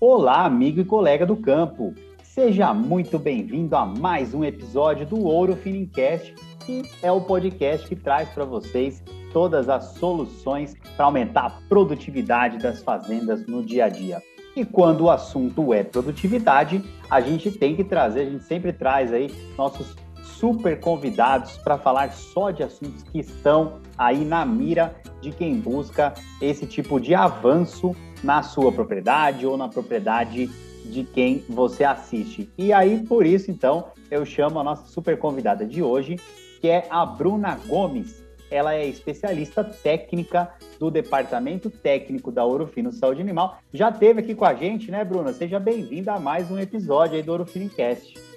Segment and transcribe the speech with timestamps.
[0.00, 1.94] Olá, amigo e colega do campo.
[2.22, 7.96] Seja muito bem-vindo a mais um episódio do Ouro Finincast, que é o podcast que
[7.96, 9.02] traz para vocês
[9.32, 14.22] todas as soluções para aumentar a produtividade das fazendas no dia a dia.
[14.54, 19.12] E quando o assunto é produtividade, a gente tem que trazer, a gente sempre traz
[19.12, 19.96] aí nossos
[20.38, 26.14] super convidados para falar só de assuntos que estão aí na mira de quem busca
[26.40, 30.48] esse tipo de avanço na sua propriedade ou na propriedade
[30.84, 32.48] de quem você assiste.
[32.56, 36.16] E aí, por isso, então, eu chamo a nossa super convidada de hoje,
[36.60, 38.22] que é a Bruna Gomes.
[38.50, 40.48] Ela é especialista técnica
[40.78, 43.58] do Departamento Técnico da Orofino Saúde Animal.
[43.74, 45.32] Já esteve aqui com a gente, né, Bruna?
[45.32, 48.27] Seja bem-vinda a mais um episódio aí do Orofinincast.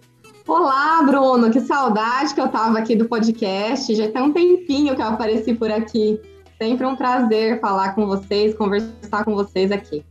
[0.48, 3.94] Olá, Bruno, que saudade que eu estava aqui do podcast.
[3.94, 6.20] Já tem um tempinho que eu apareci por aqui.
[6.60, 10.04] Sempre um prazer falar com vocês, conversar com vocês aqui.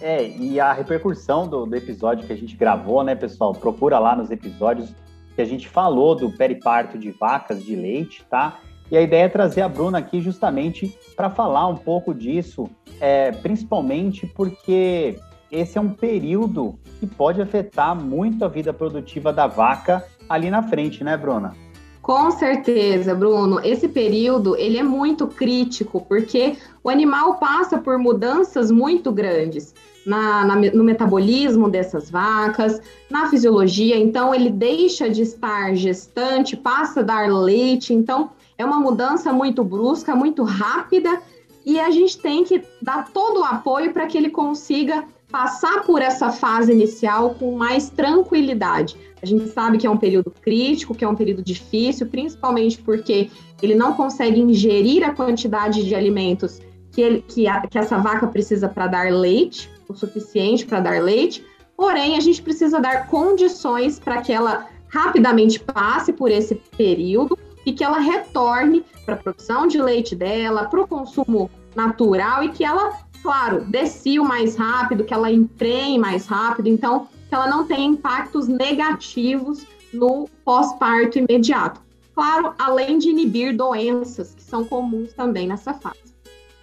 [0.00, 3.52] É, e a repercussão do, do episódio que a gente gravou, né, pessoal?
[3.52, 4.94] Procura lá nos episódios
[5.34, 8.58] que a gente falou do periparto de vacas de leite, tá?
[8.90, 12.68] E a ideia é trazer a Bruna aqui justamente para falar um pouco disso,
[13.00, 15.18] é, principalmente porque
[15.52, 20.62] esse é um período que pode afetar muito a vida produtiva da vaca ali na
[20.62, 21.54] frente, né, Bruna?
[22.00, 23.60] Com certeza, Bruno.
[23.62, 29.72] Esse período ele é muito crítico porque o animal passa por mudanças muito grandes
[30.04, 33.96] na, na, no metabolismo dessas vacas, na fisiologia.
[33.96, 37.94] Então, ele deixa de estar gestante, passa a dar leite.
[37.94, 41.20] Então, é uma mudança muito brusca, muito rápida,
[41.64, 46.02] e a gente tem que dar todo o apoio para que ele consiga passar por
[46.02, 48.96] essa fase inicial com mais tranquilidade.
[49.22, 53.30] A gente sabe que é um período crítico, que é um período difícil, principalmente porque
[53.62, 56.60] ele não consegue ingerir a quantidade de alimentos
[56.90, 61.02] que, ele, que, a, que essa vaca precisa para dar leite, o suficiente para dar
[61.02, 61.44] leite.
[61.76, 67.72] Porém, a gente precisa dar condições para que ela rapidamente passe por esse período e
[67.72, 72.64] que ela retorne para a produção de leite dela, para o consumo natural e que
[72.64, 77.86] ela, claro, descia mais rápido, que ela emprenhe mais rápido, então que ela não tenha
[77.86, 81.80] impactos negativos no pós-parto imediato.
[82.14, 85.96] Claro, além de inibir doenças que são comuns também nessa fase.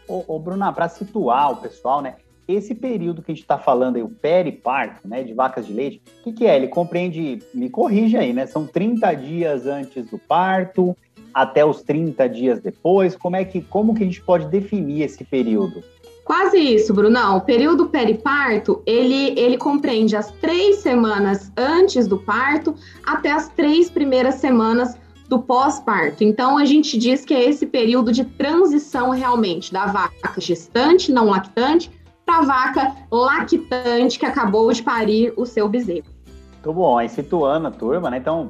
[0.08, 2.16] Ô, ô Bruna, para situar o pessoal, né?
[2.47, 6.02] Esse período que a gente está falando aí, o periparto, né, de vacas de leite,
[6.20, 6.56] o que, que, é?
[6.56, 8.47] Ele compreende, me corrija aí, né?
[8.47, 10.97] São 30 dias antes do parto,
[11.31, 13.16] até os 30 dias depois.
[13.16, 15.84] Como é que, como que a gente pode definir esse período?
[16.29, 17.38] Quase isso, Brunão.
[17.38, 23.90] O período periparto, ele, ele compreende as três semanas antes do parto até as três
[23.90, 24.95] primeiras semanas
[25.28, 26.23] do pós-parto.
[26.23, 31.31] Então, a gente diz que é esse período de transição realmente da vaca gestante, não
[31.31, 31.90] lactante,
[32.23, 36.06] para a vaca lactante que acabou de parir o seu bezerro.
[36.53, 38.17] Muito bom, aí situando a turma, né?
[38.17, 38.50] Então,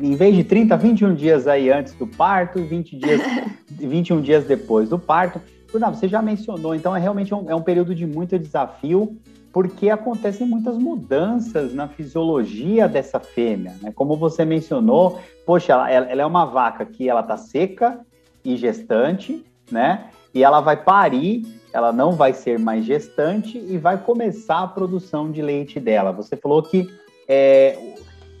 [0.00, 3.20] em vez de 30, 21 dias aí antes do parto e 20 dias,
[3.68, 5.40] 21 dias depois do parto.
[5.78, 9.16] Não, você já mencionou, então é realmente um, é um período de muito desafio,
[9.52, 13.92] porque acontecem muitas mudanças na fisiologia dessa fêmea, né?
[13.94, 18.00] Como você mencionou, poxa, ela, ela é uma vaca que ela tá seca
[18.44, 20.10] e gestante, né?
[20.34, 21.42] E ela vai parir
[21.76, 26.10] ela não vai ser mais gestante e vai começar a produção de leite dela.
[26.10, 26.88] Você falou que
[27.28, 27.76] é,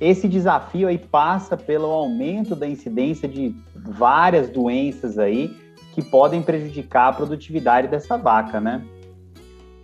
[0.00, 5.54] esse desafio aí passa pelo aumento da incidência de várias doenças aí
[5.96, 8.84] que podem prejudicar a produtividade dessa vaca, né?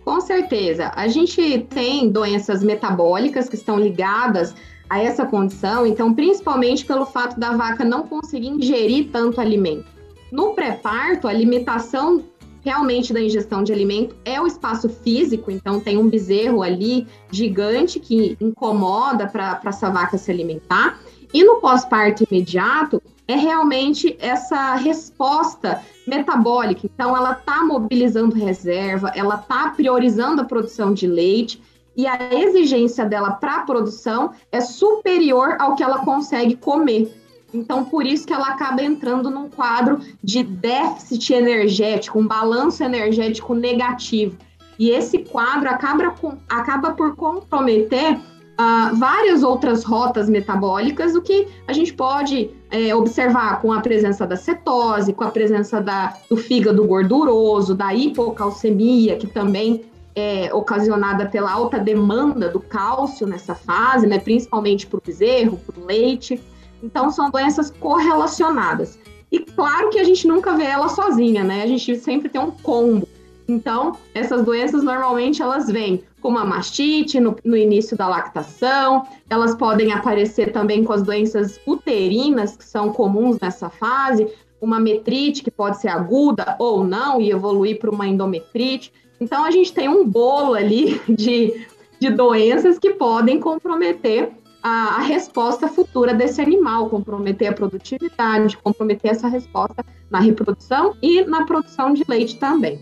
[0.05, 0.91] Com certeza.
[0.95, 4.53] A gente tem doenças metabólicas que estão ligadas
[4.87, 9.85] a essa condição, então, principalmente pelo fato da vaca não conseguir ingerir tanto alimento.
[10.31, 12.23] No pré-parto, a limitação
[12.61, 17.99] realmente da ingestão de alimento é o espaço físico, então tem um bezerro ali gigante
[17.99, 20.99] que incomoda para essa vaca se alimentar.
[21.33, 26.81] E no pós-parto imediato, é realmente essa resposta metabólica.
[26.85, 31.61] Então, ela está mobilizando reserva, ela está priorizando a produção de leite
[31.95, 37.11] e a exigência dela para a produção é superior ao que ela consegue comer.
[37.53, 43.53] Então, por isso que ela acaba entrando num quadro de déficit energético, um balanço energético
[43.53, 44.35] negativo.
[44.79, 46.15] E esse quadro acaba,
[46.49, 53.61] acaba por comprometer uh, várias outras rotas metabólicas, o que a gente pode é, observar
[53.61, 59.27] com a presença da cetose, com a presença da, do fígado gorduroso, da hipocalcemia, que
[59.27, 59.85] também
[60.15, 65.79] é ocasionada pela alta demanda do cálcio nessa fase, né, principalmente para o bezerro, para
[65.79, 66.41] o leite.
[66.81, 68.97] Então, são doenças correlacionadas.
[69.31, 71.63] E claro que a gente nunca vê ela sozinha, né?
[71.63, 73.07] A gente sempre tem um combo.
[73.47, 79.53] Então, essas doenças normalmente elas vêm com uma mastite no, no, início da lactação, elas
[79.53, 84.25] podem aparecer também com as doenças uterinas, que são comuns nessa fase,
[84.61, 88.93] uma metrite que pode ser aguda ou não e evoluir para uma endometrite.
[89.19, 91.67] Então, a gente tem um bolo ali de,
[91.99, 94.31] de doenças que podem comprometer
[94.63, 101.25] a, a, resposta futura desse animal, comprometer a produtividade, comprometer essa resposta na reprodução e
[101.25, 102.79] na produção de leite também.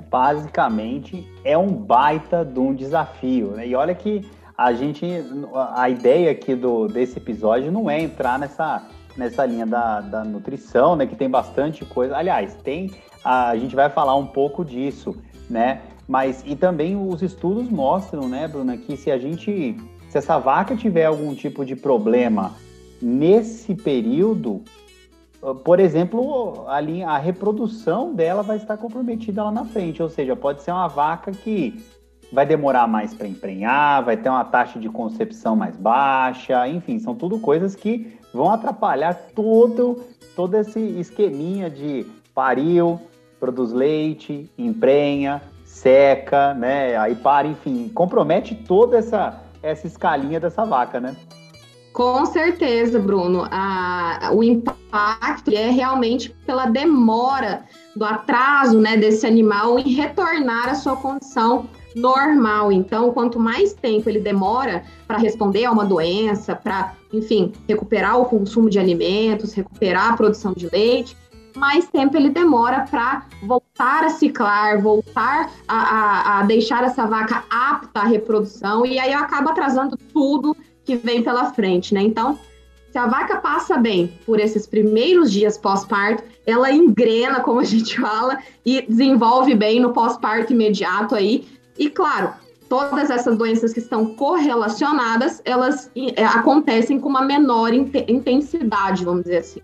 [0.00, 3.48] Basicamente, é um baita de um desafio.
[3.52, 3.68] Né?
[3.68, 5.06] E olha que a gente,
[5.76, 8.86] a ideia aqui do, desse episódio não é entrar nessa,
[9.16, 11.06] nessa linha da, da nutrição, né?
[11.06, 12.16] Que tem bastante coisa.
[12.16, 12.90] Aliás, tem.
[13.24, 15.16] A, a gente vai falar um pouco disso,
[15.48, 15.82] né?
[16.08, 19.76] Mas e também os estudos mostram, né, Bruna, que se a gente
[20.08, 22.54] se essa vaca tiver algum tipo de problema
[23.00, 24.62] nesse período,
[25.64, 30.62] por exemplo, ali a reprodução dela vai estar comprometida lá na frente, ou seja, pode
[30.62, 31.80] ser uma vaca que
[32.32, 37.14] vai demorar mais para emprenhar, vai ter uma taxa de concepção mais baixa, enfim, são
[37.14, 40.04] tudo coisas que vão atrapalhar todo
[40.36, 43.00] todo esse esqueminha de pariu,
[43.40, 46.96] produz leite, emprenha, seca, né?
[46.96, 51.16] Aí para, enfim, compromete toda essa essa escalinha dessa vaca, né?
[51.98, 53.44] Com certeza, Bruno.
[53.50, 57.64] A, o impacto é realmente pela demora
[57.96, 62.70] do atraso né, desse animal em retornar à sua condição normal.
[62.70, 68.26] Então, quanto mais tempo ele demora para responder a uma doença, para, enfim, recuperar o
[68.26, 71.16] consumo de alimentos, recuperar a produção de leite,
[71.56, 77.42] mais tempo ele demora para voltar a ciclar, voltar a, a, a, deixar essa vaca
[77.50, 80.56] apta à reprodução, e aí acaba atrasando tudo
[80.88, 82.00] que vem pela frente, né?
[82.00, 82.38] Então,
[82.90, 88.00] se a vaca passa bem por esses primeiros dias pós-parto, ela engrena, como a gente
[88.00, 91.46] fala, e desenvolve bem no pós-parto imediato aí.
[91.78, 92.32] E claro,
[92.70, 99.38] todas essas doenças que estão correlacionadas, elas é, acontecem com uma menor intensidade, vamos dizer
[99.38, 99.60] assim.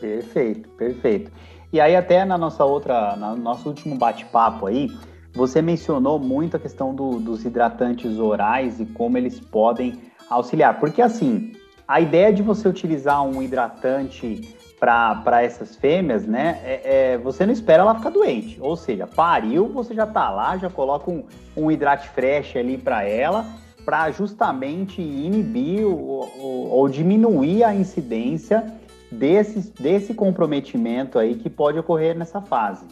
[0.00, 1.30] Perfeito, perfeito.
[1.72, 4.90] E aí até na nossa outra, no nosso último bate-papo aí,
[5.32, 10.78] você mencionou muito a questão do, dos hidratantes orais e como eles podem auxiliar.
[10.78, 11.52] Porque assim,
[11.86, 16.60] a ideia de você utilizar um hidratante para essas fêmeas, né?
[16.62, 18.58] É, é, você não espera ela ficar doente.
[18.60, 21.24] Ou seja, pariu, você já tá lá, já coloca um,
[21.56, 23.44] um hidrate fresh ali para ela,
[23.84, 26.30] para justamente inibir ou,
[26.70, 28.72] ou, diminuir a incidência
[29.10, 32.84] desse, desse comprometimento aí que pode ocorrer nessa fase.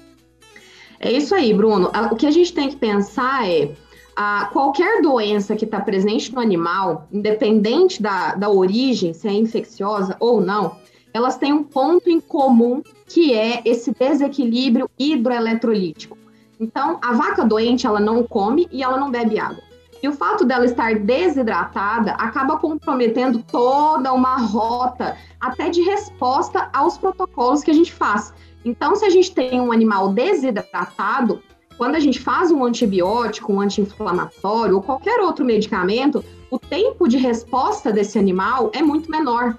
[0.99, 1.93] É isso aí, Bruno.
[2.11, 3.71] O que a gente tem que pensar é
[4.17, 10.17] a qualquer doença que está presente no animal, independente da, da origem, se é infecciosa
[10.19, 10.77] ou não,
[11.13, 16.17] elas têm um ponto em comum que é esse desequilíbrio hidroeletrolítico.
[16.59, 19.63] Então, a vaca doente, ela não come e ela não bebe água.
[20.03, 26.97] E o fato dela estar desidratada acaba comprometendo toda uma rota, até de resposta aos
[26.97, 28.33] protocolos que a gente faz.
[28.65, 31.43] Então, se a gente tem um animal desidratado,
[31.77, 37.17] quando a gente faz um antibiótico, um anti-inflamatório ou qualquer outro medicamento, o tempo de
[37.17, 39.59] resposta desse animal é muito menor.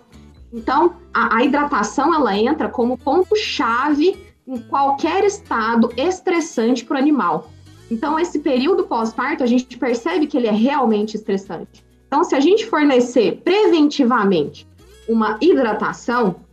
[0.51, 4.17] Então, a, a hidratação ela entra como ponto-chave
[4.47, 7.51] em qualquer estado estressante para o animal.
[7.91, 11.85] Então, esse período pós-parto, a gente percebe que ele é realmente estressante.
[12.07, 14.67] Então, se a gente fornecer preventivamente
[15.07, 16.46] uma hidratação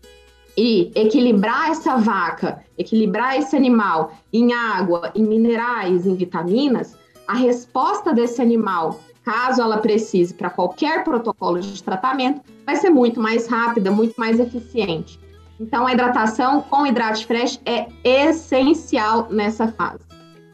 [0.56, 6.96] e equilibrar essa vaca, equilibrar esse animal em água, em minerais, em vitaminas,
[7.26, 13.20] a resposta desse animal, caso ela precise para qualquer protocolo de tratamento, vai ser muito
[13.20, 15.18] mais rápida, muito mais eficiente.
[15.58, 20.04] Então, a hidratação com hidrate fresh é essencial nessa fase.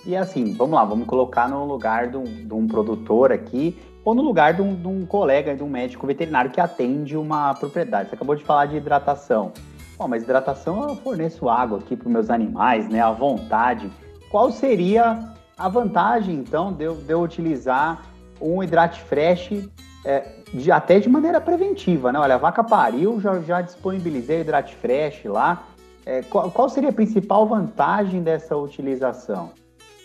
[0.07, 4.15] E assim, vamos lá, vamos colocar no lugar de um, de um produtor aqui, ou
[4.15, 8.09] no lugar de um, de um, colega, de um médico veterinário que atende uma propriedade.
[8.09, 9.53] Você acabou de falar de hidratação.
[10.01, 13.03] Bom, mas hidratação eu forneço água aqui para meus animais, né?
[13.03, 13.91] À vontade.
[14.31, 18.07] Qual seria a vantagem, então, de eu, de eu utilizar
[18.41, 19.69] um hidrate fresh
[20.03, 22.19] é, de, até de maneira preventiva, né?
[22.19, 25.65] Olha, a vaca pariu, já, já disponibilizei o hidrate fresh lá.
[26.07, 29.51] É, qual, qual seria a principal vantagem dessa utilização?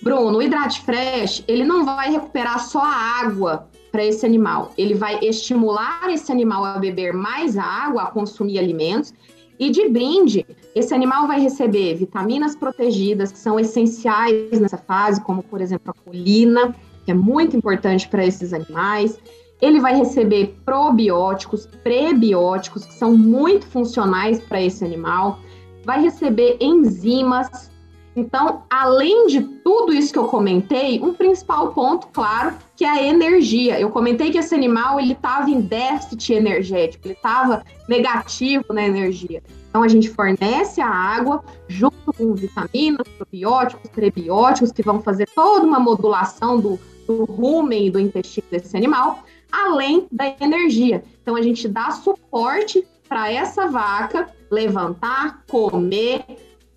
[0.04, 4.74] Bruno, o hidrate fresh, ele não vai recuperar só a água para esse animal.
[4.78, 9.14] Ele vai estimular esse animal a beber mais água, a consumir alimentos.
[9.60, 15.42] E de brinde, esse animal vai receber vitaminas protegidas, que são essenciais nessa fase, como,
[15.42, 19.18] por exemplo, a colina, que é muito importante para esses animais.
[19.62, 25.40] Ele vai receber probióticos, prebióticos, que são muito funcionais para esse animal
[25.86, 27.72] vai receber enzimas.
[28.16, 33.04] Então, além de tudo isso que eu comentei, um principal ponto, claro, que é a
[33.04, 33.78] energia.
[33.78, 39.44] Eu comentei que esse animal ele estava em déficit energético, ele estava negativo na energia.
[39.70, 45.68] Então, a gente fornece a água junto com vitaminas, probióticos, prebióticos, que vão fazer toda
[45.68, 51.04] uma modulação do, do rumen e do intestino desse animal, além da energia.
[51.22, 56.24] Então, a gente dá suporte para essa vaca levantar, comer,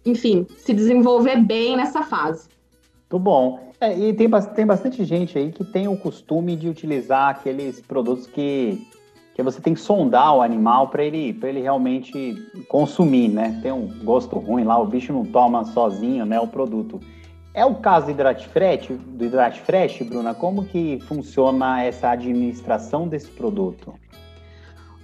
[0.09, 2.49] enfim, se desenvolver bem nessa fase.
[3.11, 3.69] Muito bom.
[3.81, 8.27] É, e tem, tem bastante gente aí que tem o costume de utilizar aqueles produtos
[8.27, 8.87] que,
[9.35, 12.37] que você tem que sondar o animal para ele, ele realmente
[12.69, 13.59] consumir, né?
[13.63, 17.01] Tem um gosto ruim lá, o bicho não toma sozinho, né, o produto.
[17.55, 20.35] É o caso do Hidrate Fresh, do Hidrate Fresh, Bruna?
[20.35, 23.95] Como que funciona essa administração desse produto?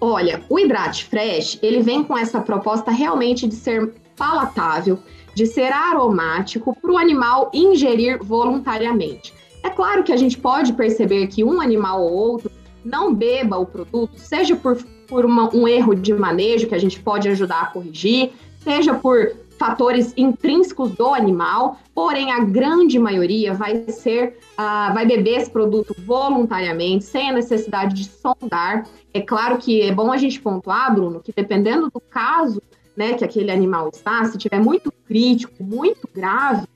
[0.00, 4.98] Olha, o Hidrate Fresh, ele vem com essa proposta realmente de ser palatável,
[5.34, 9.34] de ser aromático para o animal ingerir voluntariamente.
[9.62, 12.50] É claro que a gente pode perceber que um animal ou outro
[12.84, 14.76] não beba o produto, seja por,
[15.08, 19.32] por uma, um erro de manejo que a gente pode ajudar a corrigir, seja por
[19.58, 25.94] fatores intrínsecos do animal, porém a grande maioria vai ser, uh, vai beber esse produto
[26.04, 28.86] voluntariamente, sem a necessidade de sondar.
[29.12, 32.60] É claro que é bom a gente pontuar, Bruno, que dependendo do caso,
[32.96, 36.66] né, que aquele animal está, se tiver muito crítico, muito grave,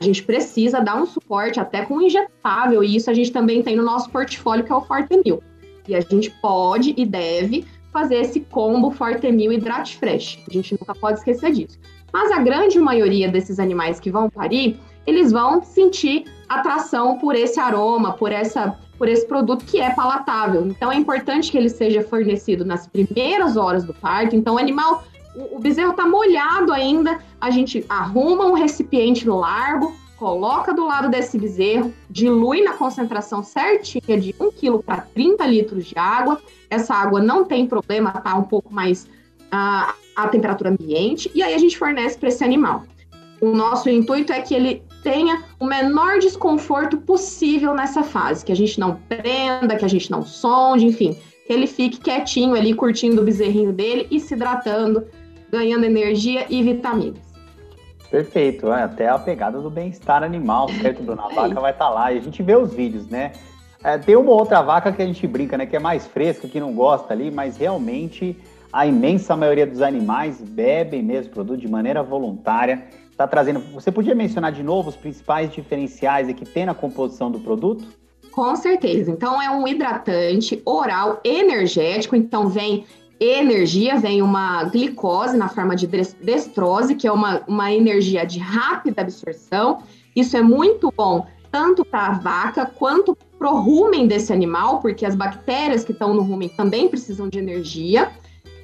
[0.00, 3.76] a gente precisa dar um suporte até com injetável, e isso a gente também tem
[3.76, 5.42] no nosso portfólio, que é o Fortenil.
[5.86, 10.40] E a gente pode e deve fazer esse combo Fortemil Hidrate Fresh.
[10.48, 11.78] A gente nunca pode esquecer disso.
[12.12, 17.58] Mas a grande maioria desses animais que vão parir, eles vão sentir atração por esse
[17.58, 20.64] aroma, por essa por esse produto que é palatável.
[20.64, 24.36] Então é importante que ele seja fornecido nas primeiras horas do parto.
[24.36, 25.02] Então o animal,
[25.34, 31.08] o, o bezerro está molhado ainda, a gente arruma um recipiente largo, coloca do lado
[31.08, 36.40] desse bezerro, dilui na concentração certinha de 1 kg para 30 litros de água.
[36.70, 39.04] Essa água não tem problema, tá um pouco mais
[39.52, 42.84] uh, a temperatura ambiente, e aí a gente fornece para esse animal.
[43.40, 48.56] O nosso intuito é que ele tenha o menor desconforto possível nessa fase, que a
[48.56, 53.20] gente não prenda, que a gente não sonde, enfim, que ele fique quietinho ali, curtindo
[53.20, 55.04] o bezerrinho dele e se hidratando,
[55.52, 57.20] ganhando energia e vitaminas.
[58.10, 61.24] Perfeito, é até a pegada do bem-estar animal, certo, Bruna?
[61.24, 63.32] A vaca vai estar tá lá e a gente vê os vídeos, né?
[63.84, 65.66] É, tem uma outra vaca que a gente brinca, né?
[65.66, 68.36] Que é mais fresca, que não gosta ali, mas realmente
[68.72, 72.86] a imensa maioria dos animais bebem mesmo o produto de maneira voluntária.
[73.10, 73.60] Está trazendo.
[73.72, 77.84] Você podia mencionar de novo os principais diferenciais que tem na composição do produto?
[78.30, 79.10] Com certeza.
[79.10, 82.16] Então, é um hidratante oral energético.
[82.16, 82.86] Então, vem
[83.24, 89.02] energia, vem uma glicose na forma de destrose, que é uma, uma energia de rápida
[89.02, 89.82] absorção.
[90.14, 95.04] Isso é muito bom tanto para a vaca quanto para o rumen desse animal, porque
[95.04, 98.10] as bactérias que estão no rumen também precisam de energia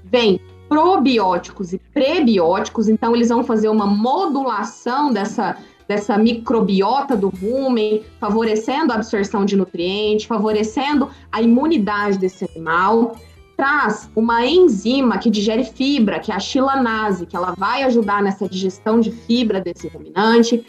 [0.04, 8.02] vem probióticos e prebióticos, então eles vão fazer uma modulação dessa, dessa microbiota do rumen,
[8.20, 13.16] favorecendo a absorção de nutrientes, favorecendo a imunidade desse animal.
[13.58, 18.48] Traz uma enzima que digere fibra, que é a chilanase, que ela vai ajudar nessa
[18.48, 20.64] digestão de fibra desse ruminante.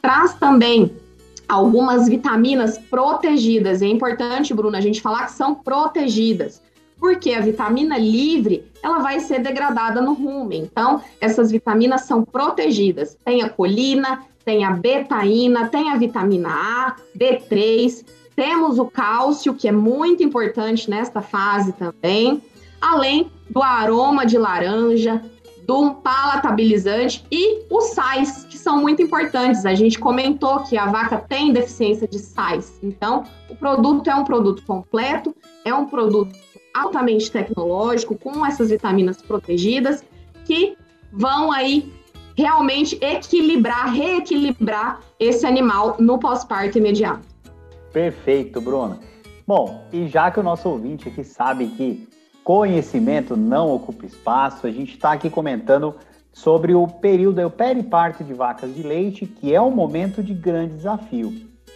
[0.00, 0.96] Traz também
[1.46, 3.82] algumas vitaminas protegidas.
[3.82, 6.62] É importante, Bruna, a gente falar que são protegidas
[6.98, 10.62] porque a vitamina livre ela vai ser degradada no rumen.
[10.62, 13.18] Então, essas vitaminas são protegidas.
[13.24, 19.68] Tem a colina, tem a betaína, tem a vitamina A, B3, temos o cálcio, que
[19.68, 22.42] é muito importante nesta fase também,
[22.80, 25.22] além do aroma de laranja,
[25.66, 29.64] do palatabilizante e os sais, que são muito importantes.
[29.64, 32.78] A gente comentou que a vaca tem deficiência de sais.
[32.82, 35.34] Então, o produto é um produto completo,
[35.64, 36.34] é um produto
[36.74, 40.02] altamente tecnológico, com essas vitaminas protegidas,
[40.44, 40.76] que
[41.12, 41.92] vão aí
[42.36, 47.31] realmente equilibrar, reequilibrar esse animal no pós-parto imediato.
[47.92, 48.98] Perfeito, Bruna.
[49.46, 52.08] Bom, e já que o nosso ouvinte aqui sabe que
[52.42, 55.94] conhecimento não ocupa espaço, a gente está aqui comentando
[56.32, 60.74] sobre o período, o periparto de vacas de leite, que é um momento de grande
[60.74, 61.32] desafio,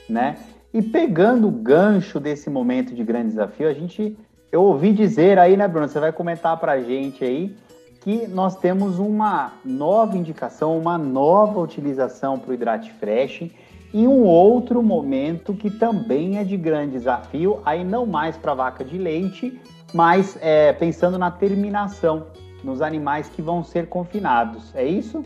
[0.08, 0.36] né?
[0.72, 4.16] E pegando o gancho desse momento de grande desafio, a gente
[4.50, 5.88] eu ouvi dizer aí, né, Bruno?
[5.88, 7.54] Você vai comentar para a gente aí
[8.00, 13.50] que nós temos uma nova indicação, uma nova utilização para o Hidrate Fresh
[13.96, 18.84] e um outro momento que também é de grande desafio, aí não mais para vaca
[18.84, 19.58] de leite,
[19.94, 22.26] mas é, pensando na terminação
[22.62, 24.64] nos animais que vão ser confinados.
[24.74, 25.24] É isso?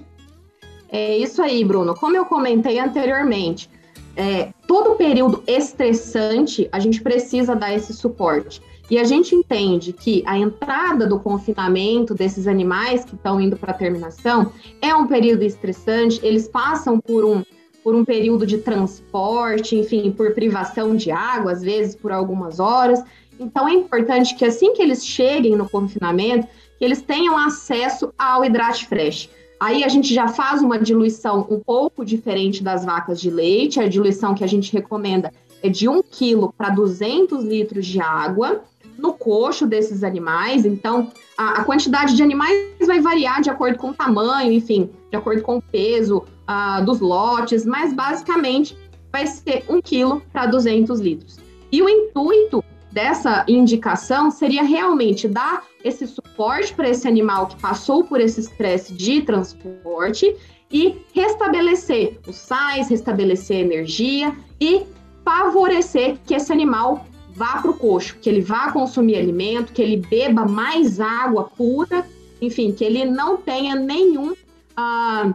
[0.88, 1.96] É isso aí, Bruno.
[1.96, 3.68] Como eu comentei anteriormente,
[4.14, 8.62] é, todo período estressante a gente precisa dar esse suporte.
[8.88, 13.72] E a gente entende que a entrada do confinamento desses animais que estão indo para
[13.72, 17.42] a terminação é um período estressante, eles passam por um,
[17.82, 23.02] por um período de transporte, enfim, por privação de água, às vezes por algumas horas.
[23.38, 26.46] Então é importante que assim que eles cheguem no confinamento,
[26.78, 29.30] que eles tenham acesso ao hidrate fresh.
[29.58, 33.78] Aí a gente já faz uma diluição um pouco diferente das vacas de leite.
[33.78, 35.30] A diluição que a gente recomenda
[35.62, 38.62] é de 1 kg para 200 litros de água
[38.96, 40.64] no coxo desses animais.
[40.64, 42.56] Então, a, a, quantidade de animais
[42.86, 47.00] vai variar de acordo com o tamanho, enfim, de acordo com o peso uh, dos
[47.00, 48.76] lotes, mas basicamente
[49.12, 51.38] vai ser 1 kg para 200 litros.
[51.70, 58.02] E o intuito dessa indicação seria realmente dar esse suporte para esse animal que passou
[58.02, 60.36] por esse estresse de transporte
[60.72, 64.82] e restabelecer os sais, restabelecer a energia e
[65.24, 69.96] favorecer que esse animal vá para o coxo, que ele vá consumir alimento, que ele
[69.96, 72.04] beba mais água pura,
[72.40, 74.34] enfim, que ele não tenha nenhum
[74.76, 75.32] ah,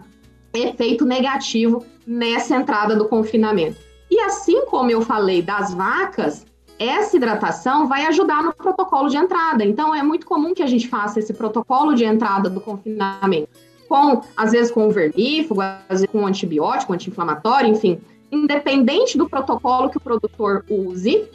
[0.64, 3.78] efeito negativo nessa entrada do confinamento.
[4.10, 6.46] E assim como eu falei das vacas,
[6.78, 9.64] essa hidratação vai ajudar no protocolo de entrada.
[9.64, 13.50] Então, é muito comum que a gente faça esse protocolo de entrada do confinamento,
[13.88, 18.00] com, às vezes, com vermífugo, às vezes com antibiótico, anti-inflamatório, enfim,
[18.32, 21.28] independente do protocolo que o produtor use,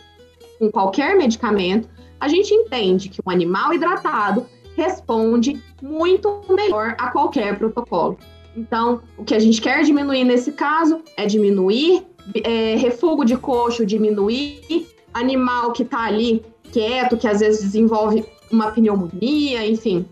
[0.58, 1.88] com qualquer medicamento,
[2.20, 4.46] a gente entende que um animal hidratado
[4.76, 8.18] responde muito melhor a qualquer protocolo.
[8.57, 12.04] Então, o que a gente quer diminuir nesse caso é diminuir
[12.45, 18.71] é, refúgio de coxo, diminuir animal que está ali quieto, que às vezes desenvolve uma
[18.71, 20.07] pneumonia, enfim.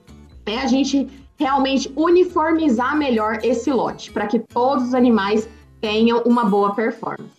[0.46, 5.48] É a gente realmente uniformizar melhor esse lote, para que todos os animais
[5.80, 7.30] tenham uma boa performance.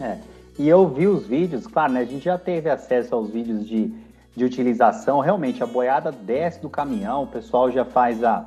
[0.00, 0.18] É.
[0.58, 2.00] E eu vi os vídeos, claro, né?
[2.00, 3.92] A gente já teve acesso aos vídeos de,
[4.36, 5.18] de utilização.
[5.18, 8.46] Realmente, a boiada desce do caminhão, o pessoal já faz a,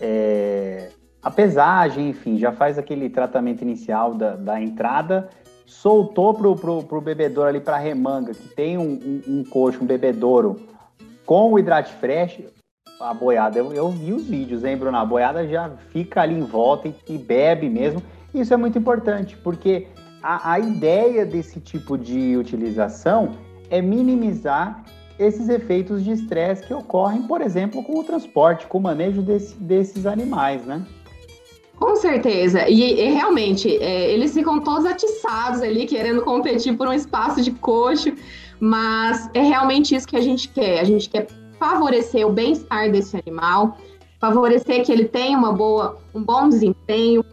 [0.00, 0.90] é,
[1.22, 5.30] a pesagem, enfim, já faz aquele tratamento inicial da, da entrada
[5.72, 10.60] soltou pro, pro bebedouro ali para remanga, que tem um, um, um, coxo, um bebedouro
[11.24, 12.40] com o hidrate fresh,
[13.00, 14.96] a boiada, eu, eu vi os vídeos, hein, Bruno?
[14.96, 18.02] A boiada já fica ali em volta e, e bebe mesmo.
[18.34, 19.88] Isso é muito importante, porque
[20.22, 23.30] a, a ideia desse tipo de utilização
[23.70, 24.84] é minimizar
[25.18, 29.54] esses efeitos de estresse que ocorrem, por exemplo, com o transporte, com o manejo desse,
[29.56, 30.84] desses animais, né?
[31.76, 32.68] Com certeza.
[32.68, 37.50] E, e realmente, é, eles ficam todos atiçados ali, querendo competir por um espaço de
[37.50, 38.12] coxo,
[38.60, 40.80] mas é realmente isso que a gente quer.
[40.80, 41.26] A gente quer
[41.58, 43.76] favorecer o bem-estar desse animal,
[44.20, 47.24] favorecer que ele tenha uma boa, um bom desempenho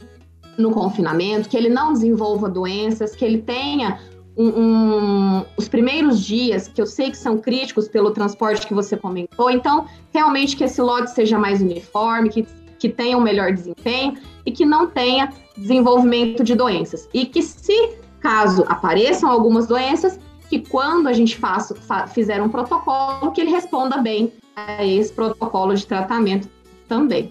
[0.58, 4.00] no confinamento, que ele não desenvolva doenças, que ele tenha
[4.38, 8.96] um, um, os primeiros dias, que eu sei que são críticos pelo transporte que você
[8.96, 12.48] comentou, então, realmente que esse lote seja mais uniforme, que
[12.80, 17.08] que tenha um melhor desempenho e que não tenha desenvolvimento de doenças.
[17.14, 21.76] E que, se caso apareçam algumas doenças, que quando a gente faça,
[22.08, 26.50] fizer um protocolo, que ele responda bem a esse protocolo de tratamento
[26.88, 27.30] também.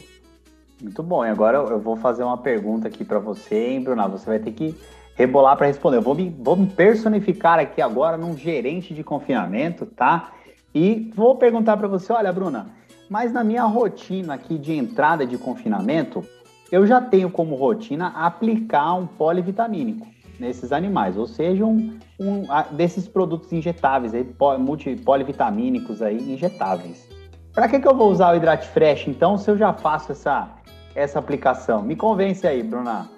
[0.81, 1.25] Muito bom.
[1.25, 4.07] E agora eu vou fazer uma pergunta aqui para você, hein, Bruna?
[4.07, 4.77] Você vai ter que
[5.17, 5.97] rebolar para responder.
[5.97, 10.31] Eu vou me, vou me personificar aqui agora num gerente de confinamento, tá?
[10.73, 12.71] E vou perguntar para você, olha, Bruna,
[13.09, 16.25] mas na minha rotina aqui de entrada de confinamento,
[16.71, 20.07] eu já tenho como rotina aplicar um polivitamínico
[20.39, 24.27] nesses animais, ou seja, um, um desses produtos injetáveis, aí,
[24.59, 27.09] multi, polivitamínicos aí, injetáveis.
[27.53, 30.49] Para que, que eu vou usar o Hidrate Fresh, então, se eu já faço essa,
[30.95, 31.83] essa aplicação?
[31.83, 33.11] Me convence aí, Bruna.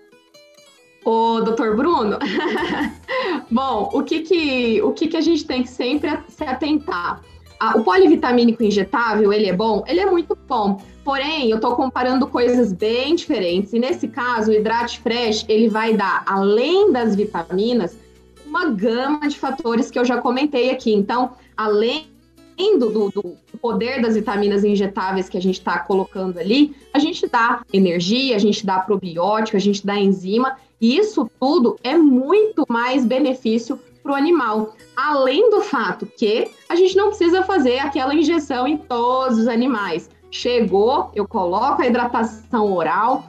[1.04, 2.18] Ô, doutor Bruno,
[3.50, 7.20] bom, o que que, o que que a gente tem que sempre se atentar?
[7.76, 9.84] O polivitamínico injetável, ele é bom?
[9.86, 10.80] Ele é muito bom.
[11.04, 13.72] Porém, eu estou comparando coisas bem diferentes.
[13.72, 17.96] E nesse caso, o Hidrate Fresh, ele vai dar, além das vitaminas,
[18.46, 20.92] uma gama de fatores que eu já comentei aqui.
[20.92, 22.06] Então, além
[22.78, 27.62] do, do poder das vitaminas injetáveis que a gente está colocando ali, a gente dá
[27.72, 33.04] energia, a gente dá probiótico, a gente dá enzima, e isso tudo é muito mais
[33.04, 33.78] benefício
[34.10, 34.74] para o animal.
[34.96, 40.10] Além do fato que a gente não precisa fazer aquela injeção em todos os animais.
[40.30, 43.24] Chegou, eu coloco a hidratação oral,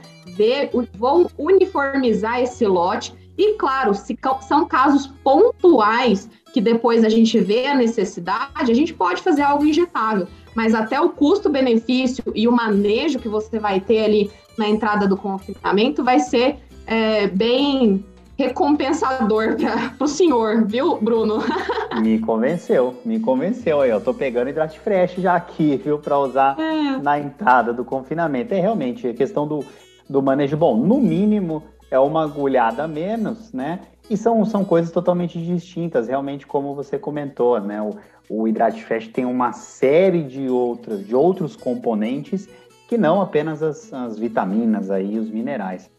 [0.97, 3.13] vou uniformizar esse lote.
[3.37, 4.17] E, claro, se
[4.47, 9.65] são casos pontuais que depois a gente vê a necessidade, a gente pode fazer algo
[9.65, 10.27] injetável.
[10.53, 15.15] mas até o custo-benefício e o manejo que você vai ter ali na entrada do
[15.15, 18.03] confinamento vai ser é, bem
[18.41, 19.55] recompensador
[19.97, 21.39] para o senhor, viu, Bruno?
[22.01, 23.89] me convenceu, me convenceu aí.
[23.89, 26.97] Eu tô pegando Hidrate Fresh já aqui, viu, para usar é.
[26.97, 28.53] na entrada do confinamento.
[28.53, 29.63] É realmente a questão do,
[30.09, 30.57] do manejo.
[30.57, 33.79] Bom, no mínimo é uma agulhada a menos, né?
[34.09, 37.81] E são, são coisas totalmente distintas, realmente, como você comentou, né?
[37.81, 37.95] O,
[38.29, 42.49] o Hidrate Fresh tem uma série de, outras, de outros componentes
[42.87, 45.89] que não apenas as, as vitaminas aí, os minerais.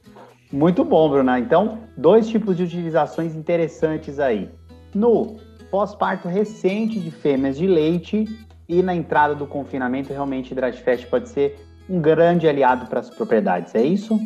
[0.52, 1.38] Muito bom, Bruna.
[1.38, 4.50] Então, dois tipos de utilizações interessantes aí.
[4.94, 5.36] No
[5.70, 8.26] pós-parto recente de fêmeas de leite
[8.68, 13.74] e na entrada do confinamento, realmente Hidratfest pode ser um grande aliado para as propriedades,
[13.74, 14.20] é isso?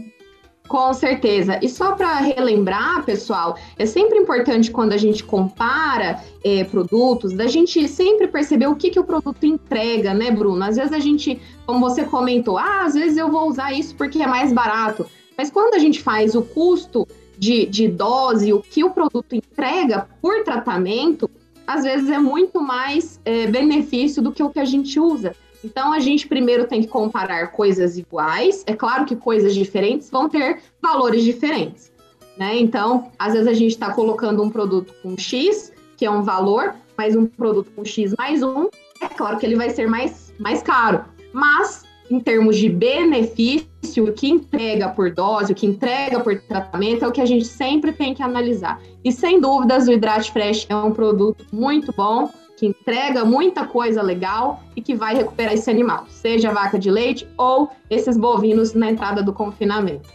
[0.69, 1.61] Com certeza.
[1.63, 7.47] E só para relembrar, pessoal, é sempre importante quando a gente compara é, produtos, da
[7.47, 10.65] gente sempre perceber o que, que o produto entrega, né, Bruno?
[10.65, 14.21] Às vezes a gente, como você comentou, ah, às vezes eu vou usar isso porque
[14.21, 15.07] é mais barato.
[15.37, 17.07] Mas quando a gente faz o custo
[17.39, 21.31] de, de dose, o que o produto entrega por tratamento,
[21.67, 25.35] às vezes é muito mais é, benefício do que o que a gente usa.
[25.65, 28.63] Então, a gente primeiro tem que comparar coisas iguais.
[28.67, 31.93] É claro que coisas diferentes vão ter valores diferentes.
[32.37, 32.59] Né?
[32.59, 36.75] Então, às vezes a gente está colocando um produto com X, que é um valor,
[36.97, 38.69] mas um produto com X mais um,
[39.01, 41.05] é claro que ele vai ser mais, mais caro.
[41.33, 47.05] Mas em termos de benefício, o que entrega por dose, o que entrega por tratamento,
[47.05, 48.81] é o que a gente sempre tem que analisar.
[49.05, 54.01] E sem dúvidas, o Hidrate Fresh é um produto muito bom, que entrega muita coisa
[54.01, 58.91] legal e que vai recuperar esse animal, seja vaca de leite ou esses bovinos na
[58.91, 60.09] entrada do confinamento.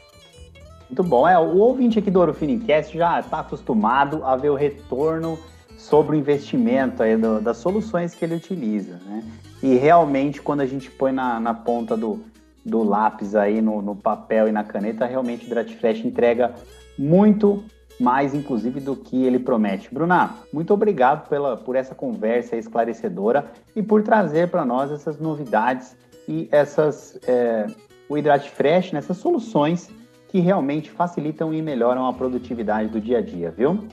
[0.89, 1.27] Muito bom.
[1.27, 5.39] É, o ouvinte aqui do Ouro Finicast já está acostumado a ver o retorno
[5.77, 9.23] sobre o investimento aí do, das soluções que ele utiliza, né?
[9.61, 12.19] E realmente, quando a gente põe na, na ponta do,
[12.65, 16.53] do lápis aí, no, no papel e na caneta, realmente o Dratifresh entrega
[16.97, 17.63] muito
[17.99, 19.93] mais, inclusive, do que ele promete.
[19.93, 25.95] Bruna, muito obrigado pela, por essa conversa esclarecedora e por trazer para nós essas novidades
[26.27, 27.67] e essas é,
[28.09, 29.89] o Hidrate Fresh, nessas soluções
[30.29, 33.85] que realmente facilitam e melhoram a produtividade do dia a dia, viu?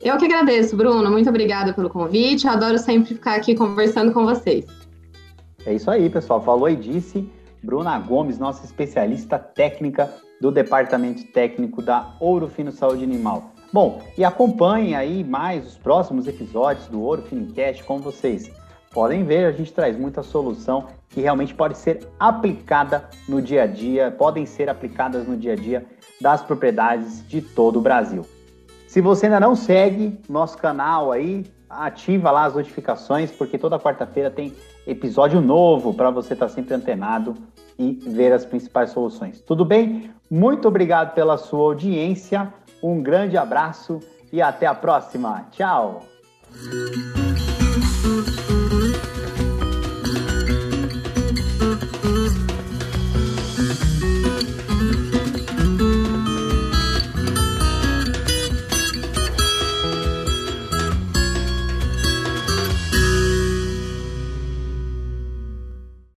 [0.00, 1.10] Eu que agradeço, Bruno.
[1.10, 2.46] Muito obrigada pelo convite.
[2.46, 4.66] Eu adoro sempre ficar aqui conversando com vocês.
[5.64, 6.40] É isso aí, pessoal.
[6.40, 7.28] Falou e disse
[7.62, 13.52] Bruna Gomes, nossa especialista técnica do Departamento Técnico da Ouro Fino Saúde Animal.
[13.72, 18.50] Bom, e acompanhem aí mais os próximos episódios do Ouro Finicast, como vocês
[18.92, 23.66] podem ver, a gente traz muita solução que realmente pode ser aplicada no dia a
[23.66, 25.84] dia, podem ser aplicadas no dia a dia
[26.20, 28.24] das propriedades de todo o Brasil.
[28.96, 34.30] Se você ainda não segue nosso canal aí, ativa lá as notificações, porque toda quarta-feira
[34.30, 34.54] tem
[34.86, 37.34] episódio novo para você estar tá sempre antenado
[37.78, 39.42] e ver as principais soluções.
[39.42, 40.10] Tudo bem?
[40.30, 42.50] Muito obrigado pela sua audiência,
[42.82, 44.00] um grande abraço
[44.32, 45.46] e até a próxima.
[45.50, 46.02] Tchau!